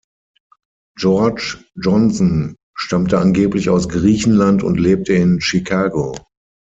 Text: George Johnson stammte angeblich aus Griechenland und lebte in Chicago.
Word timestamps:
George 0.97 1.63
Johnson 1.79 2.55
stammte 2.75 3.19
angeblich 3.19 3.69
aus 3.69 3.87
Griechenland 3.87 4.63
und 4.63 4.79
lebte 4.79 5.13
in 5.13 5.39
Chicago. 5.41 6.15